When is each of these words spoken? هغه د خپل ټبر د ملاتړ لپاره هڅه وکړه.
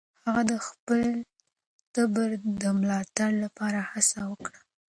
هغه 0.23 0.41
د 0.51 0.53
خپل 0.67 1.05
ټبر 1.93 2.29
د 2.61 2.63
ملاتړ 2.77 3.31
لپاره 3.43 3.79
هڅه 3.91 4.19
وکړه. 4.31 4.59